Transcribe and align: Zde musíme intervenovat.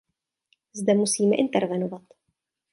Zde 0.73 0.93
musíme 0.93 1.35
intervenovat. 1.39 2.01